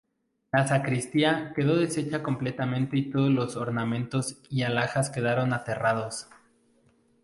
[0.51, 6.25] La sacristía quedó deshecha completamente y todos los ornamentos y alhajas quedaron aterrados.